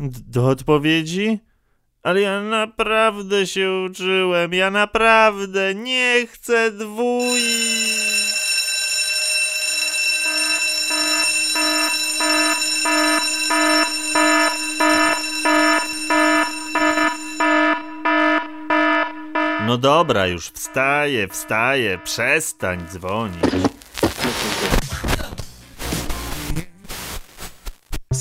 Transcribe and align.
do 0.00 0.48
odpowiedzi? 0.48 1.38
Ale 2.02 2.20
ja 2.20 2.42
naprawdę 2.42 3.46
się 3.46 3.86
uczyłem, 3.90 4.54
ja 4.54 4.70
naprawdę 4.70 5.74
nie 5.74 6.26
chcę 6.30 6.70
dwój. 6.70 7.40
No 19.66 19.78
dobra, 19.78 20.26
już 20.26 20.46
wstaję, 20.46 21.28
wstaję, 21.28 21.98
przestań 22.04 22.86
dzwonić. 22.88 23.42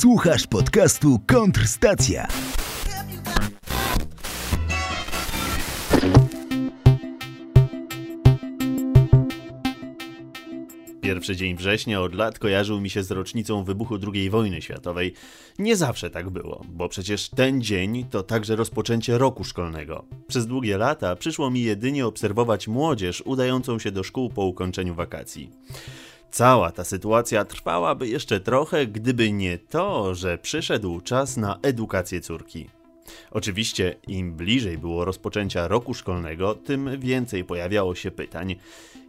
Słuchasz 0.01 0.47
podcastu 0.47 1.19
Kontrstacja. 1.27 2.27
Pierwszy 11.01 11.35
dzień 11.35 11.55
września 11.55 12.01
od 12.01 12.15
lat 12.15 12.39
kojarzył 12.39 12.81
mi 12.81 12.89
się 12.89 13.03
z 13.03 13.11
rocznicą 13.11 13.63
wybuchu 13.63 13.97
II 14.13 14.29
wojny 14.29 14.61
światowej. 14.61 15.13
Nie 15.59 15.75
zawsze 15.75 16.09
tak 16.09 16.29
było, 16.29 16.61
bo 16.69 16.89
przecież 16.89 17.29
ten 17.29 17.61
dzień 17.61 18.05
to 18.09 18.23
także 18.23 18.55
rozpoczęcie 18.55 19.17
roku 19.17 19.43
szkolnego. 19.43 20.05
Przez 20.27 20.47
długie 20.47 20.77
lata 20.77 21.15
przyszło 21.15 21.49
mi 21.49 21.63
jedynie 21.63 22.05
obserwować 22.05 22.67
młodzież 22.67 23.23
udającą 23.25 23.79
się 23.79 23.91
do 23.91 24.03
szkół 24.03 24.29
po 24.29 24.45
ukończeniu 24.45 24.95
wakacji. 24.95 25.49
Cała 26.31 26.71
ta 26.71 26.83
sytuacja 26.83 27.45
trwałaby 27.45 28.07
jeszcze 28.07 28.39
trochę, 28.39 28.87
gdyby 28.87 29.31
nie 29.31 29.57
to, 29.57 30.15
że 30.15 30.37
przyszedł 30.37 31.01
czas 31.01 31.37
na 31.37 31.59
edukację 31.61 32.21
córki. 32.21 32.69
Oczywiście, 33.31 33.95
im 34.07 34.33
bliżej 34.33 34.77
było 34.77 35.05
rozpoczęcia 35.05 35.67
roku 35.67 35.93
szkolnego, 35.93 36.55
tym 36.55 36.99
więcej 36.99 37.43
pojawiało 37.43 37.95
się 37.95 38.11
pytań. 38.11 38.55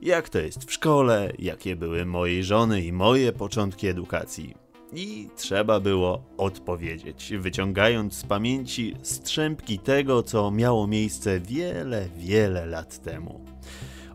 Jak 0.02 0.28
to 0.28 0.38
jest 0.38 0.64
w 0.64 0.72
szkole, 0.72 1.32
jakie 1.38 1.76
były 1.76 2.06
mojej 2.06 2.44
żony 2.44 2.82
i 2.82 2.92
moje 2.92 3.32
początki 3.32 3.86
edukacji. 3.86 4.54
I 4.92 5.28
trzeba 5.36 5.80
było 5.80 6.22
odpowiedzieć, 6.36 7.32
wyciągając 7.38 8.14
z 8.14 8.24
pamięci 8.24 8.96
strzępki 9.02 9.78
tego, 9.78 10.22
co 10.22 10.50
miało 10.50 10.86
miejsce 10.86 11.40
wiele, 11.40 12.08
wiele 12.16 12.66
lat 12.66 13.02
temu. 13.02 13.40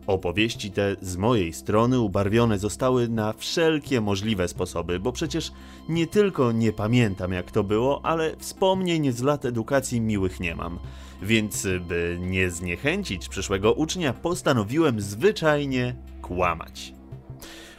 Opowieści 0.08 0.70
te 0.70 0.96
z 1.00 1.16
mojej 1.16 1.52
strony 1.52 2.00
ubarwione 2.00 2.58
zostały 2.58 3.08
na 3.08 3.32
wszelkie 3.32 4.00
możliwe 4.00 4.48
sposoby, 4.48 5.00
bo 5.00 5.12
przecież 5.12 5.52
nie 5.88 6.06
tylko 6.06 6.52
nie 6.52 6.72
pamiętam 6.72 7.32
jak 7.32 7.50
to 7.50 7.64
było, 7.64 8.00
ale 8.04 8.36
wspomnień 8.36 9.12
z 9.12 9.22
lat 9.22 9.44
edukacji 9.44 10.00
miłych 10.00 10.40
nie 10.40 10.54
mam. 10.54 10.78
Więc 11.22 11.66
by 11.88 12.18
nie 12.20 12.50
zniechęcić 12.50 13.28
przyszłego 13.28 13.72
ucznia, 13.72 14.12
postanowiłem 14.12 15.00
zwyczajnie 15.00 15.94
kłamać. 16.22 16.97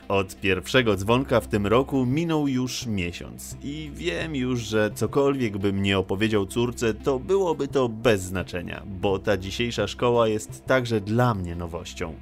Od 0.09 0.35
pierwszego 0.35 0.95
dzwonka 0.95 1.39
w 1.39 1.47
tym 1.47 1.67
roku 1.67 2.05
minął 2.05 2.47
już 2.47 2.85
miesiąc 2.85 3.57
i 3.63 3.91
wiem 3.93 4.35
już, 4.35 4.59
że 4.59 4.91
cokolwiek 4.95 5.57
bym 5.57 5.81
nie 5.81 5.97
opowiedział 5.97 6.45
córce, 6.45 6.93
to 6.93 7.19
byłoby 7.19 7.67
to 7.67 7.89
bez 7.89 8.21
znaczenia, 8.21 8.83
bo 8.85 9.19
ta 9.19 9.37
dzisiejsza 9.37 9.87
szkoła 9.87 10.27
jest 10.27 10.65
także 10.65 11.01
dla 11.01 11.33
mnie 11.33 11.55
nowością. 11.55 12.15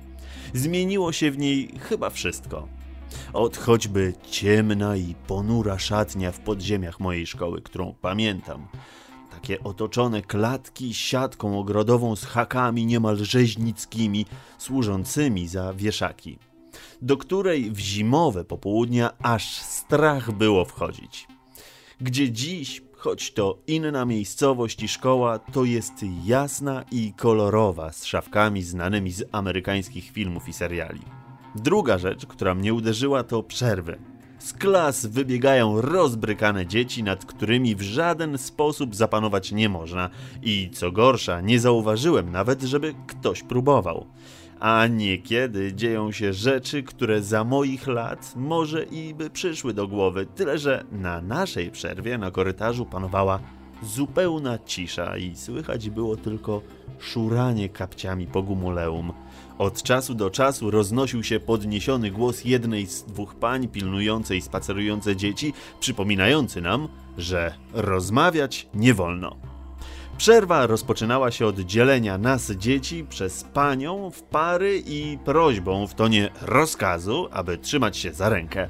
Zmieniło 0.54 1.12
się 1.12 1.32
w 1.32 1.38
niej 1.38 1.72
chyba 1.80 2.10
wszystko. 2.10 2.68
Od 3.34 3.58
choćby 3.58 4.14
ciemna 4.30 4.96
i 4.96 5.16
ponura 5.28 5.80
szatnia 5.80 6.32
w 6.32 6.40
podziemiach 6.40 7.00
mojej 7.00 7.28
szkoły, 7.28 7.62
którą 7.62 7.94
pamiętam. 8.02 8.68
Takie 9.32 9.64
otoczone 9.64 10.22
klatki 10.22 10.94
siatką 10.94 11.60
ogrodową 11.60 12.16
z 12.16 12.26
hakami 12.26 12.86
niemal 12.86 13.18
rzeźnickimi, 13.18 14.26
służącymi 14.58 15.48
za 15.48 15.74
wieszaki 15.74 16.40
do 17.02 17.18
której 17.18 17.72
w 17.72 17.80
zimowe 17.80 18.44
popołudnia 18.44 19.10
aż 19.24 19.58
strach 19.62 20.32
było 20.32 20.66
wchodzić. 20.66 21.28
Gdzie 22.02 22.32
dziś, 22.32 22.82
choć 22.96 23.34
to 23.34 23.58
inna 23.68 24.06
miejscowość 24.06 24.84
i 24.84 24.88
szkoła, 24.88 25.40
to 25.40 25.64
jest 25.64 25.94
jasna 26.26 26.84
i 26.92 27.14
kolorowa, 27.14 27.92
z 27.92 28.06
szafkami 28.06 28.64
znanymi 28.64 29.12
z 29.12 29.24
amerykańskich 29.32 30.10
filmów 30.12 30.50
i 30.50 30.54
seriali. 30.54 31.02
Druga 31.56 31.98
rzecz, 31.98 32.26
która 32.26 32.56
mnie 32.56 32.74
uderzyła, 32.74 33.24
to 33.24 33.44
przerwy. 33.44 34.00
Z 34.40 34.54
klas 34.54 35.06
wybiegają 35.06 35.82
rozbrykane 35.82 36.68
dzieci, 36.68 37.04
nad 37.04 37.26
którymi 37.26 37.76
w 37.76 37.82
żaden 37.82 38.38
sposób 38.38 38.96
zapanować 38.96 39.52
nie 39.52 39.70
można 39.70 40.10
i 40.44 40.70
co 40.74 40.92
gorsza, 40.92 41.42
nie 41.42 41.60
zauważyłem 41.60 42.32
nawet, 42.32 42.62
żeby 42.62 42.96
ktoś 43.08 43.44
próbował 43.44 44.06
a 44.60 44.88
niekiedy 44.88 45.74
dzieją 45.74 46.12
się 46.12 46.34
rzeczy, 46.34 46.84
które 46.84 47.22
za 47.22 47.44
moich 47.44 47.88
lat 47.88 48.34
może 48.36 48.84
i 48.84 49.14
by 49.14 49.30
przyszły 49.30 49.74
do 49.74 49.88
głowy, 49.88 50.26
tyle 50.36 50.58
że 50.58 50.84
na 50.92 51.22
naszej 51.22 51.72
przerwie 51.72 52.18
na 52.18 52.32
korytarzu 52.32 52.86
panowała 52.86 53.40
zupełna 53.84 54.60
cisza 54.66 55.18
i 55.18 55.36
słychać 55.36 55.90
było 55.90 56.16
tylko 56.16 56.62
szuranie 57.00 57.70
kapciami 57.70 58.28
po 58.28 58.44
gumuleum. 58.44 59.14
Od 59.58 59.84
czasu 59.84 60.14
do 60.14 60.30
czasu 60.30 60.72
roznosił 60.72 61.24
się 61.24 61.40
podniesiony 61.40 62.12
głos 62.12 62.46
jednej 62.46 62.86
z 62.86 63.04
dwóch 63.04 63.36
pań 63.36 63.68
pilnującej 63.68 64.42
spacerujące 64.42 65.16
dzieci, 65.16 65.54
przypominający 65.80 66.62
nam, 66.62 66.88
że 67.18 67.54
rozmawiać 67.74 68.68
nie 68.74 68.94
wolno. 68.94 69.47
Przerwa 70.18 70.68
rozpoczynała 70.68 71.32
się 71.32 71.46
od 71.46 71.60
dzielenia 71.60 72.18
nas 72.18 72.52
dzieci 72.52 73.06
przez 73.10 73.44
panią 73.44 74.12
w 74.12 74.24
pary 74.24 74.84
i 74.86 75.18
prośbą 75.26 75.88
w 75.88 75.94
tonie 75.94 76.30
rozkazu, 76.42 77.28
aby 77.32 77.58
trzymać 77.58 77.98
się 77.98 78.14
za 78.14 78.30
rękę. 78.30 78.68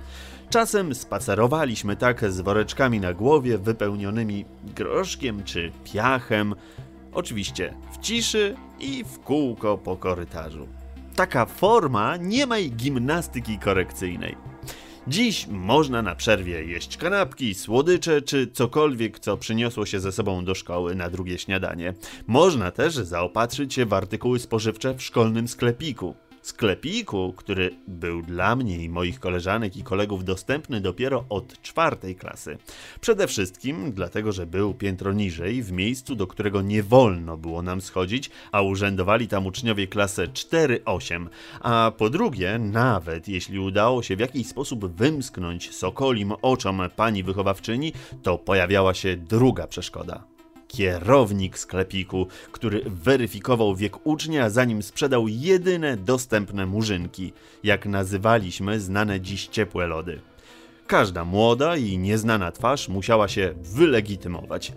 Czasem 0.49 0.95
spacerowaliśmy 0.95 1.95
tak 1.95 2.31
z 2.31 2.41
woreczkami 2.41 2.99
na 2.99 3.13
głowie 3.13 3.57
wypełnionymi 3.57 4.45
groszkiem 4.75 5.43
czy 5.43 5.71
piachem, 5.83 6.55
oczywiście 7.13 7.73
w 7.91 7.97
ciszy 7.97 8.55
i 8.79 9.03
w 9.03 9.19
kółko 9.19 9.77
po 9.77 9.97
korytarzu. 9.97 10.67
Taka 11.15 11.45
forma 11.45 12.17
nie 12.17 12.45
ma 12.45 12.55
gimnastyki 12.61 13.59
korekcyjnej. 13.59 14.35
Dziś 15.09 15.47
można 15.47 16.01
na 16.01 16.15
przerwie 16.15 16.65
jeść 16.65 16.97
kanapki, 16.97 17.53
słodycze 17.53 18.21
czy 18.21 18.47
cokolwiek, 18.47 19.19
co 19.19 19.37
przyniosło 19.37 19.85
się 19.85 19.99
ze 19.99 20.11
sobą 20.11 20.45
do 20.45 20.55
szkoły 20.55 20.95
na 20.95 21.09
drugie 21.09 21.37
śniadanie. 21.37 21.93
Można 22.27 22.71
też 22.71 22.95
zaopatrzyć 22.95 23.73
się 23.73 23.85
w 23.85 23.93
artykuły 23.93 24.39
spożywcze 24.39 24.93
w 24.93 25.03
szkolnym 25.03 25.47
sklepiku 25.47 26.15
sklepiku, 26.47 27.33
który 27.37 27.71
był 27.87 28.21
dla 28.21 28.55
mnie 28.55 28.83
i 28.83 28.89
moich 28.89 29.19
koleżanek 29.19 29.77
i 29.77 29.83
kolegów 29.83 30.23
dostępny 30.23 30.81
dopiero 30.81 31.25
od 31.29 31.61
czwartej 31.61 32.15
klasy. 32.15 32.57
Przede 33.01 33.27
wszystkim 33.27 33.91
dlatego, 33.93 34.31
że 34.31 34.45
był 34.45 34.73
piętro 34.73 35.13
niżej, 35.13 35.63
w 35.63 35.71
miejscu, 35.71 36.15
do 36.15 36.27
którego 36.27 36.61
nie 36.61 36.83
wolno 36.83 37.37
było 37.37 37.61
nam 37.61 37.81
schodzić, 37.81 38.29
a 38.51 38.61
urzędowali 38.61 39.27
tam 39.27 39.45
uczniowie 39.45 39.87
klasy 39.87 40.27
4-8. 40.27 41.27
A 41.61 41.91
po 41.97 42.09
drugie, 42.09 42.59
nawet 42.59 43.27
jeśli 43.27 43.59
udało 43.59 44.03
się 44.03 44.15
w 44.15 44.19
jakiś 44.19 44.47
sposób 44.47 44.95
wymsknąć 44.95 45.75
sokolim 45.75 46.33
oczom 46.41 46.81
pani 46.95 47.23
wychowawczyni, 47.23 47.93
to 48.23 48.37
pojawiała 48.37 48.93
się 48.93 49.17
druga 49.17 49.67
przeszkoda 49.67 50.36
kierownik 50.67 51.59
sklepiku, 51.59 52.27
który 52.51 52.81
weryfikował 52.85 53.75
wiek 53.75 54.07
ucznia, 54.07 54.49
zanim 54.49 54.83
sprzedał 54.83 55.27
jedyne 55.27 55.97
dostępne 55.97 56.65
murzynki, 56.65 57.33
jak 57.63 57.85
nazywaliśmy 57.85 58.79
znane 58.79 59.21
dziś 59.21 59.47
ciepłe 59.47 59.87
lody. 59.87 60.19
Każda 60.87 61.25
młoda 61.25 61.77
i 61.77 61.97
nieznana 61.97 62.51
twarz 62.51 62.89
musiała 62.89 63.27
się 63.27 63.53
wylegitymować, 63.55 64.73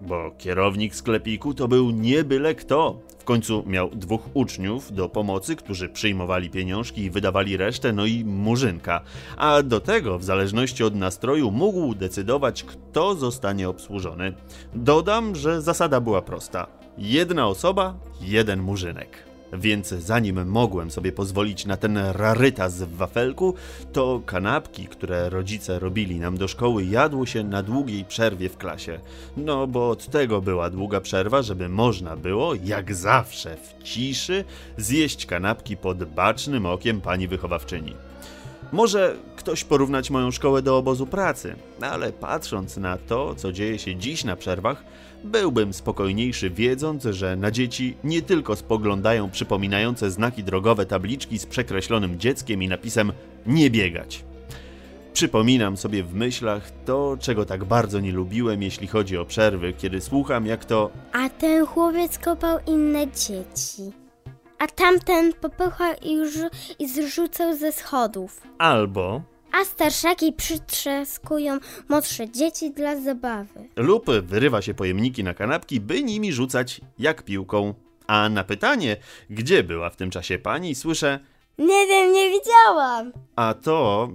bo 0.00 0.30
kierownik 0.38 0.94
sklepiku 0.94 1.54
to 1.54 1.68
był 1.68 1.90
nie 1.90 2.24
byle 2.24 2.54
kto 2.54 3.00
końcu 3.26 3.64
miał 3.66 3.90
dwóch 3.90 4.20
uczniów 4.34 4.92
do 4.92 5.08
pomocy, 5.08 5.56
którzy 5.56 5.88
przyjmowali 5.88 6.50
pieniążki 6.50 7.02
i 7.02 7.10
wydawali 7.10 7.56
resztę, 7.56 7.92
no 7.92 8.06
i 8.06 8.24
murzynka. 8.24 9.00
A 9.36 9.62
do 9.62 9.80
tego, 9.80 10.18
w 10.18 10.24
zależności 10.24 10.84
od 10.84 10.94
nastroju, 10.94 11.50
mógł 11.50 11.94
decydować, 11.94 12.64
kto 12.64 13.14
zostanie 13.14 13.68
obsłużony. 13.68 14.32
Dodam, 14.74 15.34
że 15.34 15.62
zasada 15.62 16.00
była 16.00 16.22
prosta: 16.22 16.66
jedna 16.98 17.48
osoba, 17.48 17.94
jeden 18.20 18.60
murzynek. 18.60 19.35
Więc 19.58 19.88
zanim 19.88 20.46
mogłem 20.48 20.90
sobie 20.90 21.12
pozwolić 21.12 21.66
na 21.66 21.76
ten 21.76 21.98
rarytas 21.98 22.82
w 22.82 22.96
wafelku, 22.96 23.54
to 23.92 24.20
kanapki, 24.26 24.86
które 24.86 25.30
rodzice 25.30 25.78
robili 25.78 26.20
nam 26.20 26.36
do 26.38 26.48
szkoły, 26.48 26.84
jadło 26.84 27.26
się 27.26 27.44
na 27.44 27.62
długiej 27.62 28.04
przerwie 28.04 28.48
w 28.48 28.56
klasie. 28.56 29.00
No 29.36 29.66
bo 29.66 29.90
od 29.90 30.06
tego 30.06 30.40
była 30.40 30.70
długa 30.70 31.00
przerwa, 31.00 31.42
żeby 31.42 31.68
można 31.68 32.16
było, 32.16 32.54
jak 32.64 32.94
zawsze 32.94 33.56
w 33.56 33.82
ciszy, 33.82 34.44
zjeść 34.76 35.26
kanapki 35.26 35.76
pod 35.76 36.04
bacznym 36.04 36.66
okiem 36.66 37.00
pani 37.00 37.28
wychowawczyni. 37.28 37.94
Może 38.72 39.16
ktoś 39.36 39.64
porównać 39.64 40.10
moją 40.10 40.30
szkołę 40.30 40.62
do 40.62 40.78
obozu 40.78 41.06
pracy, 41.06 41.56
ale 41.80 42.12
patrząc 42.12 42.76
na 42.76 42.98
to, 42.98 43.34
co 43.34 43.52
dzieje 43.52 43.78
się 43.78 43.96
dziś 43.96 44.24
na 44.24 44.36
przerwach, 44.36 44.84
byłbym 45.24 45.72
spokojniejszy 45.72 46.50
wiedząc, 46.50 47.04
że 47.04 47.36
na 47.36 47.50
dzieci 47.50 47.96
nie 48.04 48.22
tylko 48.22 48.56
spoglądają 48.56 49.30
przypominające 49.30 50.10
znaki 50.10 50.44
drogowe 50.44 50.86
tabliczki 50.86 51.38
z 51.38 51.46
przekreślonym 51.46 52.18
dzieckiem 52.18 52.62
i 52.62 52.68
napisem 52.68 53.12
nie 53.46 53.70
biegać. 53.70 54.24
Przypominam 55.12 55.76
sobie 55.76 56.02
w 56.02 56.14
myślach 56.14 56.70
to, 56.84 57.16
czego 57.20 57.44
tak 57.44 57.64
bardzo 57.64 58.00
nie 58.00 58.12
lubiłem, 58.12 58.62
jeśli 58.62 58.86
chodzi 58.86 59.16
o 59.16 59.24
przerwy, 59.24 59.72
kiedy 59.72 60.00
słucham, 60.00 60.46
jak 60.46 60.64
to 60.64 60.90
A 61.12 61.28
ten 61.28 61.66
chłopiec 61.66 62.18
kopał 62.18 62.58
inne 62.66 63.06
dzieci. 63.06 63.92
A 64.58 64.66
tamten 64.66 65.32
popychał 65.32 65.94
i, 66.02 66.18
i 66.78 66.88
zrzucał 66.88 67.56
ze 67.56 67.72
schodów. 67.72 68.40
albo 68.58 69.22
A 69.60 69.64
starszaki 69.64 70.32
przytrzaskują 70.32 71.58
młodsze 71.88 72.30
dzieci 72.30 72.70
dla 72.70 73.00
zabawy. 73.00 73.68
lub 73.76 74.06
wyrywa 74.22 74.62
się 74.62 74.74
pojemniki 74.74 75.24
na 75.24 75.34
kanapki, 75.34 75.80
by 75.80 76.02
nimi 76.02 76.32
rzucać 76.32 76.80
jak 76.98 77.22
piłką. 77.22 77.74
A 78.06 78.28
na 78.28 78.44
pytanie, 78.44 78.96
gdzie 79.30 79.62
była 79.64 79.90
w 79.90 79.96
tym 79.96 80.10
czasie 80.10 80.38
pani, 80.38 80.74
słyszę, 80.74 81.20
Nie 81.58 81.86
wiem, 81.86 82.12
nie 82.12 82.30
widziałam. 82.30 83.12
a 83.36 83.54
to 83.54 84.08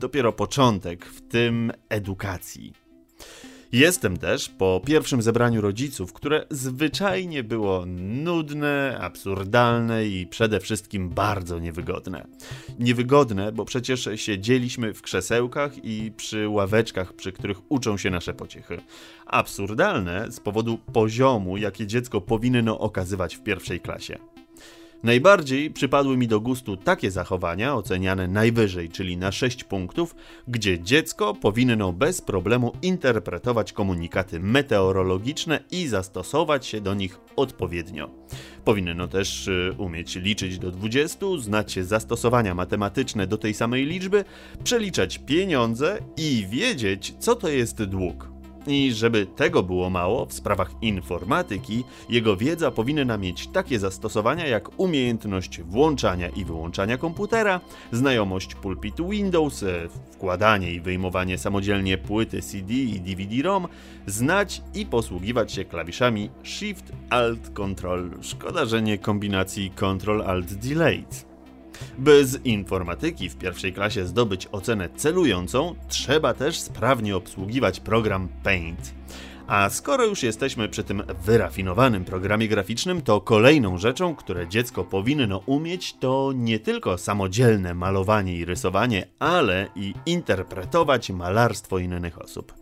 dopiero 0.00 0.32
początek, 0.32 1.06
w 1.06 1.28
tym 1.28 1.72
edukacji. 1.88 2.72
Jestem 3.76 4.16
też 4.16 4.48
po 4.48 4.80
pierwszym 4.86 5.22
zebraniu 5.22 5.60
rodziców, 5.60 6.12
które 6.12 6.46
zwyczajnie 6.50 7.44
było 7.44 7.84
nudne, 7.86 8.98
absurdalne 9.00 10.06
i 10.06 10.26
przede 10.26 10.60
wszystkim 10.60 11.08
bardzo 11.08 11.58
niewygodne. 11.58 12.26
Niewygodne, 12.78 13.52
bo 13.52 13.64
przecież 13.64 14.08
siedzieliśmy 14.14 14.94
w 14.94 15.02
krzesełkach 15.02 15.84
i 15.84 16.12
przy 16.16 16.48
ławeczkach, 16.48 17.12
przy 17.12 17.32
których 17.32 17.72
uczą 17.72 17.96
się 17.96 18.10
nasze 18.10 18.34
pociechy. 18.34 18.80
Absurdalne 19.26 20.32
z 20.32 20.40
powodu 20.40 20.78
poziomu, 20.92 21.56
jakie 21.56 21.86
dziecko 21.86 22.20
powinno 22.20 22.78
okazywać 22.78 23.36
w 23.36 23.42
pierwszej 23.42 23.80
klasie. 23.80 24.35
Najbardziej 25.02 25.70
przypadły 25.70 26.16
mi 26.16 26.28
do 26.28 26.40
gustu 26.40 26.76
takie 26.76 27.10
zachowania, 27.10 27.74
oceniane 27.74 28.28
najwyżej, 28.28 28.88
czyli 28.88 29.16
na 29.16 29.32
6 29.32 29.64
punktów, 29.64 30.14
gdzie 30.48 30.80
dziecko 30.80 31.34
powinno 31.34 31.92
bez 31.92 32.20
problemu 32.20 32.72
interpretować 32.82 33.72
komunikaty 33.72 34.40
meteorologiczne 34.40 35.60
i 35.70 35.86
zastosować 35.86 36.66
się 36.66 36.80
do 36.80 36.94
nich 36.94 37.20
odpowiednio. 37.36 38.10
Powinno 38.64 39.08
też 39.08 39.48
y, 39.48 39.74
umieć 39.78 40.16
liczyć 40.16 40.58
do 40.58 40.70
20, 40.70 41.26
znać 41.38 41.78
zastosowania 41.78 42.54
matematyczne 42.54 43.26
do 43.26 43.38
tej 43.38 43.54
samej 43.54 43.84
liczby, 43.86 44.24
przeliczać 44.64 45.18
pieniądze 45.18 45.98
i 46.16 46.46
wiedzieć, 46.50 47.14
co 47.18 47.34
to 47.34 47.48
jest 47.48 47.84
dług. 47.84 48.35
I 48.66 48.92
żeby 48.92 49.26
tego 49.26 49.62
było 49.62 49.90
mało, 49.90 50.26
w 50.26 50.32
sprawach 50.32 50.70
informatyki 50.82 51.84
jego 52.08 52.36
wiedza 52.36 52.70
powinna 52.70 53.18
mieć 53.18 53.46
takie 53.46 53.78
zastosowania 53.78 54.46
jak 54.46 54.80
umiejętność 54.80 55.60
włączania 55.62 56.28
i 56.28 56.44
wyłączania 56.44 56.98
komputera, 56.98 57.60
znajomość 57.92 58.54
pulpitu 58.54 59.08
Windows, 59.08 59.64
wkładanie 60.12 60.72
i 60.72 60.80
wyjmowanie 60.80 61.38
samodzielnie 61.38 61.98
płyty 61.98 62.42
CD 62.42 62.72
i 62.74 63.00
DVD-ROM, 63.00 63.68
znać 64.06 64.62
i 64.74 64.86
posługiwać 64.86 65.52
się 65.52 65.64
klawiszami 65.64 66.30
Shift 66.42 66.92
Alt 67.10 67.50
Control. 67.50 68.10
Szkoda, 68.22 68.64
że 68.64 68.82
nie 68.82 68.98
kombinacji 68.98 69.70
Ctrl 69.70 70.22
Alt 70.22 70.54
Delete. 70.54 71.35
By 71.98 72.26
z 72.26 72.46
informatyki 72.46 73.28
w 73.28 73.36
pierwszej 73.36 73.72
klasie 73.72 74.06
zdobyć 74.06 74.48
ocenę 74.52 74.88
celującą, 74.96 75.74
trzeba 75.88 76.34
też 76.34 76.60
sprawnie 76.60 77.16
obsługiwać 77.16 77.80
program 77.80 78.28
Paint. 78.42 78.94
A 79.46 79.70
skoro 79.70 80.04
już 80.04 80.22
jesteśmy 80.22 80.68
przy 80.68 80.84
tym 80.84 81.02
wyrafinowanym 81.24 82.04
programie 82.04 82.48
graficznym, 82.48 83.02
to 83.02 83.20
kolejną 83.20 83.78
rzeczą, 83.78 84.14
które 84.14 84.48
dziecko 84.48 84.84
powinno 84.84 85.38
umieć, 85.38 85.94
to 85.94 86.32
nie 86.34 86.58
tylko 86.58 86.98
samodzielne 86.98 87.74
malowanie 87.74 88.36
i 88.36 88.44
rysowanie, 88.44 89.06
ale 89.18 89.68
i 89.76 89.94
interpretować 90.06 91.10
malarstwo 91.10 91.78
innych 91.78 92.22
osób. 92.22 92.54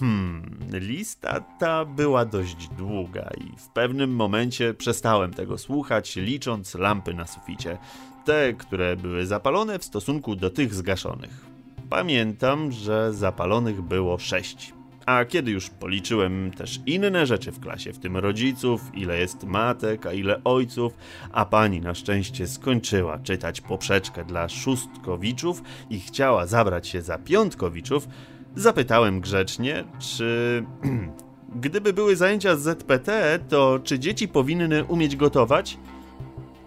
Hmm, 0.00 0.58
lista 0.72 1.40
ta 1.40 1.84
była 1.84 2.24
dość 2.24 2.68
długa 2.68 3.30
i 3.40 3.58
w 3.58 3.68
pewnym 3.68 4.10
momencie 4.10 4.74
przestałem 4.74 5.34
tego 5.34 5.58
słuchać, 5.58 6.16
licząc 6.16 6.74
lampy 6.74 7.14
na 7.14 7.26
suficie. 7.26 7.78
Te, 8.24 8.52
które 8.52 8.96
były 8.96 9.26
zapalone 9.26 9.78
w 9.78 9.84
stosunku 9.84 10.36
do 10.36 10.50
tych 10.50 10.74
zgaszonych. 10.74 11.46
Pamiętam, 11.90 12.72
że 12.72 13.12
zapalonych 13.12 13.82
było 13.82 14.18
sześć. 14.18 14.72
A 15.06 15.24
kiedy 15.24 15.50
już 15.50 15.70
policzyłem 15.70 16.50
też 16.50 16.80
inne 16.86 17.26
rzeczy 17.26 17.52
w 17.52 17.60
klasie, 17.60 17.92
w 17.92 17.98
tym 17.98 18.16
rodziców, 18.16 18.80
ile 18.94 19.18
jest 19.18 19.44
matek, 19.44 20.06
a 20.06 20.12
ile 20.12 20.44
ojców, 20.44 20.96
a 21.32 21.44
pani 21.44 21.80
na 21.80 21.94
szczęście 21.94 22.46
skończyła 22.46 23.18
czytać 23.18 23.60
poprzeczkę 23.60 24.24
dla 24.24 24.48
szóstkowiczów 24.48 25.62
i 25.90 26.00
chciała 26.00 26.46
zabrać 26.46 26.88
się 26.88 27.02
za 27.02 27.18
piątkowiczów, 27.18 28.08
Zapytałem 28.56 29.20
grzecznie, 29.20 29.84
czy 29.98 30.64
gdyby 31.62 31.92
były 31.92 32.16
zajęcia 32.16 32.56
z 32.56 32.60
ZPT, 32.60 33.38
to 33.48 33.80
czy 33.84 33.98
dzieci 33.98 34.28
powinny 34.28 34.84
umieć 34.84 35.16
gotować? 35.16 35.78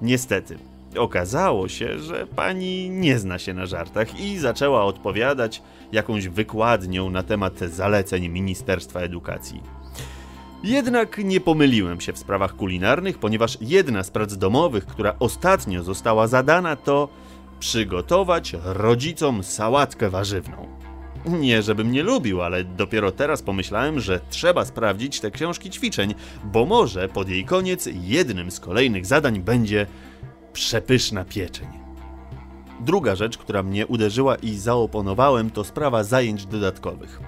Niestety, 0.02 0.58
okazało 0.98 1.68
się, 1.68 2.00
że 2.00 2.28
pani 2.28 2.90
nie 2.90 3.20
zna 3.20 3.40
się 3.40 3.54
na 3.54 3.66
żartach 3.66 4.20
i 4.20 4.38
zaczęła 4.38 4.84
odpowiadać 4.84 5.62
jakąś 5.92 6.28
wykładnią 6.28 7.10
na 7.10 7.24
temat 7.24 7.60
zaleceń 7.60 8.30
Ministerstwa 8.30 9.00
Edukacji. 9.00 9.62
Jednak 10.64 11.18
nie 11.18 11.40
pomyliłem 11.40 12.02
się 12.02 12.14
w 12.14 12.18
sprawach 12.18 12.56
kulinarnych, 12.56 13.18
ponieważ 13.18 13.58
jedna 13.62 14.04
z 14.04 14.12
prac 14.12 14.38
domowych, 14.38 14.86
która 14.86 15.16
ostatnio 15.20 15.84
została 15.84 16.28
zadana, 16.28 16.76
to 16.76 17.10
przygotować 17.60 18.56
rodzicom 18.64 19.44
sałatkę 19.44 20.10
warzywną. 20.10 20.68
Nie, 21.26 21.62
żebym 21.62 21.92
nie 21.92 22.04
lubił, 22.04 22.42
ale 22.42 22.64
dopiero 22.64 23.12
teraz 23.12 23.42
pomyślałem, 23.42 24.00
że 24.00 24.20
trzeba 24.30 24.66
sprawdzić 24.66 25.20
te 25.20 25.32
książki 25.32 25.70
ćwiczeń, 25.70 26.16
bo 26.44 26.66
może 26.66 27.10
pod 27.10 27.30
jej 27.30 27.46
koniec 27.46 27.90
jednym 28.02 28.52
z 28.52 28.60
kolejnych 28.60 29.06
zadań 29.06 29.40
będzie 29.40 29.86
przepyszna 30.54 31.26
pieczeń. 31.26 31.68
Druga 32.80 33.16
rzecz, 33.16 33.38
która 33.38 33.64
mnie 33.64 33.88
uderzyła 33.88 34.36
i 34.36 34.56
zaoponowałem, 34.56 35.50
to 35.50 35.64
sprawa 35.64 36.04
zajęć 36.04 36.46
dodatkowych. 36.46 37.22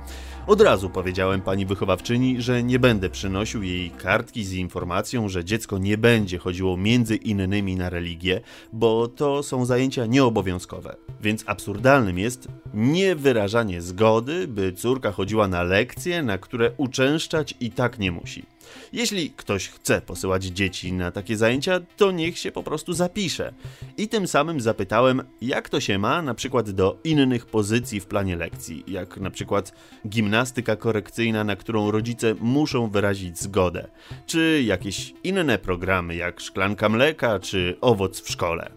Od 0.50 0.62
razu 0.62 0.90
powiedziałem 0.90 1.42
pani 1.42 1.66
wychowawczyni, 1.66 2.42
że 2.42 2.64
nie 2.64 2.80
będę 2.80 3.10
przynosił 3.10 3.64
jej 3.64 3.92
kartki 3.92 4.44
z 4.44 4.54
informacją, 4.54 5.30
że 5.30 5.46
dziecko 5.46 5.78
nie 5.78 5.98
będzie 5.98 6.38
chodziło 6.38 6.78
między 6.78 7.16
innymi 7.16 7.76
na 7.76 7.90
religię, 7.90 8.42
bo 8.74 9.08
to 9.08 9.44
są 9.44 9.66
zajęcia 9.66 10.06
nieobowiązkowe. 10.06 10.96
Więc 11.22 11.44
absurdalnym 11.48 12.20
jest 12.20 12.48
niewyrażanie 12.74 13.82
zgody, 13.82 14.48
by 14.48 14.74
córka 14.74 15.12
chodziła 15.12 15.48
na 15.48 15.64
lekcje, 15.64 16.24
na 16.24 16.38
które 16.38 16.72
uczęszczać 16.78 17.56
i 17.60 17.72
tak 17.72 18.00
nie 18.00 18.12
musi. 18.12 18.46
Jeśli 18.94 19.30
ktoś 19.30 19.70
chce 19.70 20.02
posyłać 20.02 20.44
dzieci 20.44 20.94
na 20.94 21.12
takie 21.12 21.38
zajęcia, 21.38 21.80
to 21.98 22.12
niech 22.12 22.38
się 22.38 22.52
po 22.52 22.64
prostu 22.64 22.94
zapisze. 22.94 23.54
I 23.98 24.08
tym 24.08 24.28
samym 24.28 24.62
zapytałem, 24.62 25.24
jak 25.42 25.70
to 25.70 25.80
się 25.80 25.98
ma 25.98 26.22
na 26.22 26.34
przykład 26.34 26.72
do 26.72 27.00
innych 27.04 27.46
pozycji 27.46 28.00
w 28.00 28.06
planie 28.06 28.36
lekcji, 28.36 28.84
jak 28.88 29.18
na 29.18 29.32
przykład 29.32 29.74
gimnastyka 30.08 30.76
korekcyjna, 30.76 31.44
na 31.44 31.56
którą 31.56 31.92
rodzice 31.92 32.36
muszą 32.40 32.90
wyrazić 32.90 33.40
zgodę, 33.40 33.88
czy 34.26 34.64
jakieś 34.66 35.14
inne 35.24 35.58
programy, 35.58 36.16
jak 36.16 36.40
szklanka 36.40 36.90
mleka, 36.90 37.40
czy 37.40 37.78
owoc 37.82 38.22
w 38.22 38.30
szkole. 38.30 38.72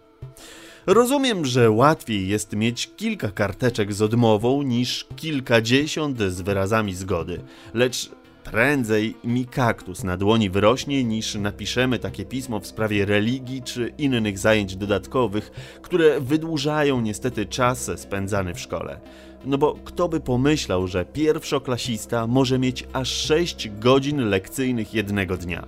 Rozumiem, 0.87 1.45
że 1.45 1.71
łatwiej 1.71 2.29
jest 2.29 2.53
mieć 2.53 2.91
kilka 2.97 3.31
karteczek 3.31 3.93
z 3.93 4.03
odmową 4.03 4.63
niż 4.63 5.07
kilkadziesiąt 5.17 6.19
z 6.19 6.41
wyrazami 6.41 6.95
zgody, 6.95 7.41
lecz 7.75 8.11
prędzej 8.45 9.17
mi 9.25 9.47
kaktus 9.47 10.05
na 10.05 10.17
dłoni 10.17 10.51
wyrośnie 10.51 11.05
niż 11.05 11.35
napiszemy 11.35 11.99
takie 11.99 12.25
pismo 12.25 12.61
w 12.61 12.67
sprawie 12.67 13.05
religii 13.05 13.63
czy 13.63 13.93
innych 13.99 14.39
zajęć 14.39 14.77
dodatkowych, 14.77 15.51
które 15.83 16.21
wydłużają 16.21 17.01
niestety 17.01 17.47
czas 17.47 17.91
spędzany 17.97 18.55
w 18.55 18.61
szkole. 18.61 19.01
No 19.45 19.59
bo 19.59 19.75
kto 19.85 20.09
by 20.09 20.21
pomyślał, 20.21 20.89
że 20.89 21.05
pierwszoklasista 21.05 22.27
może 22.27 22.59
mieć 22.59 22.85
aż 22.93 23.09
6 23.09 23.71
godzin 23.79 24.29
lekcyjnych 24.29 24.95
jednego 24.95 25.37
dnia? 25.37 25.67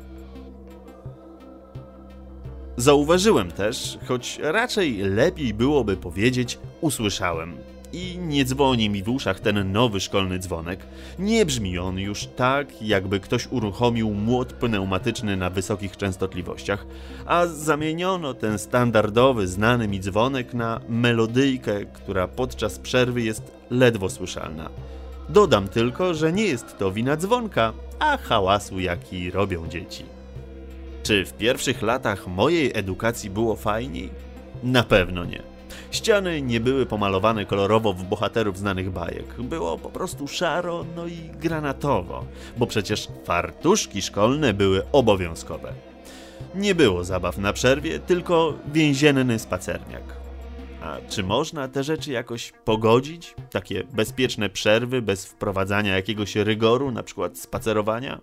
Zauważyłem 2.76 3.50
też, 3.50 3.98
choć 4.06 4.38
raczej 4.42 4.96
lepiej 4.96 5.54
byłoby 5.54 5.96
powiedzieć, 5.96 6.58
usłyszałem. 6.80 7.56
I 7.94 8.18
nie 8.18 8.44
dzwoni 8.44 8.90
mi 8.90 9.02
w 9.02 9.08
uszach 9.08 9.40
ten 9.40 9.72
nowy 9.72 10.00
szkolny 10.00 10.38
dzwonek. 10.38 10.86
Nie 11.18 11.46
brzmi 11.46 11.78
on 11.78 11.98
już 11.98 12.26
tak, 12.26 12.82
jakby 12.82 13.20
ktoś 13.20 13.46
uruchomił 13.50 14.10
młot 14.14 14.52
pneumatyczny 14.52 15.36
na 15.36 15.50
wysokich 15.50 15.96
częstotliwościach, 15.96 16.86
a 17.26 17.46
zamieniono 17.46 18.34
ten 18.34 18.58
standardowy, 18.58 19.48
znany 19.48 19.88
mi 19.88 20.00
dzwonek 20.00 20.54
na 20.54 20.80
melodyjkę, 20.88 21.84
która 21.84 22.28
podczas 22.28 22.78
przerwy 22.78 23.22
jest 23.22 23.52
ledwo 23.70 24.10
słyszalna. 24.10 24.70
Dodam 25.28 25.68
tylko, 25.68 26.14
że 26.14 26.32
nie 26.32 26.44
jest 26.44 26.78
to 26.78 26.92
wina 26.92 27.16
dzwonka, 27.16 27.72
a 27.98 28.16
hałasu, 28.16 28.80
jaki 28.80 29.30
robią 29.30 29.68
dzieci. 29.68 30.04
Czy 31.02 31.24
w 31.24 31.32
pierwszych 31.32 31.82
latach 31.82 32.26
mojej 32.26 32.70
edukacji 32.74 33.30
było 33.30 33.56
fajniej? 33.56 34.10
Na 34.62 34.82
pewno 34.82 35.24
nie. 35.24 35.53
Ściany 35.90 36.42
nie 36.42 36.60
były 36.60 36.86
pomalowane 36.86 37.46
kolorowo 37.46 37.92
w 37.92 38.02
bohaterów 38.02 38.58
znanych 38.58 38.90
bajek. 38.90 39.42
Było 39.42 39.78
po 39.78 39.90
prostu 39.90 40.28
szaro, 40.28 40.84
no 40.96 41.06
i 41.06 41.30
granatowo, 41.40 42.24
bo 42.56 42.66
przecież 42.66 43.08
fartuszki 43.24 44.02
szkolne 44.02 44.54
były 44.54 44.82
obowiązkowe. 44.92 45.72
Nie 46.54 46.74
było 46.74 47.04
zabaw 47.04 47.38
na 47.38 47.52
przerwie, 47.52 47.98
tylko 47.98 48.54
więzienny 48.72 49.38
spacerniak. 49.38 50.02
A 50.82 50.96
czy 51.08 51.22
można 51.22 51.68
te 51.68 51.84
rzeczy 51.84 52.12
jakoś 52.12 52.52
pogodzić? 52.64 53.34
Takie 53.50 53.84
bezpieczne 53.84 54.50
przerwy 54.50 55.02
bez 55.02 55.26
wprowadzania 55.26 55.96
jakiegoś 55.96 56.36
rygoru, 56.36 56.90
na 56.90 57.02
przykład 57.02 57.38
spacerowania? 57.38 58.20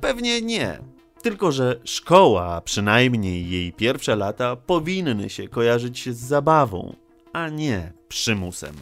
Pewnie 0.00 0.42
nie. 0.42 0.78
Tylko, 1.22 1.52
że 1.52 1.80
szkoła, 1.84 2.60
przynajmniej 2.60 3.50
jej 3.50 3.72
pierwsze 3.72 4.16
lata, 4.16 4.56
powinny 4.56 5.30
się 5.30 5.48
kojarzyć 5.48 6.08
z 6.08 6.16
zabawą, 6.16 6.96
a 7.32 7.48
nie 7.48 7.92
przymusem. 8.08 8.74